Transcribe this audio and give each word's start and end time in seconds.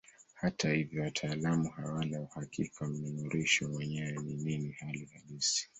Hata 0.33 0.73
hivyo 0.73 1.01
wataalamu 1.03 1.69
hawana 1.69 2.21
uhakika 2.21 2.87
mnururisho 2.87 3.67
mwenyewe 3.69 4.11
ni 4.11 4.33
nini 4.35 4.71
hali 4.79 5.05
halisi. 5.13 5.69